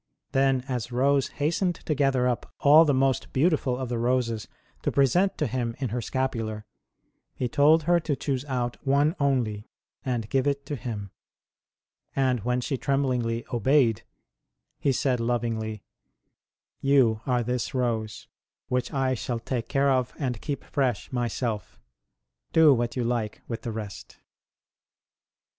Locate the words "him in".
5.45-5.89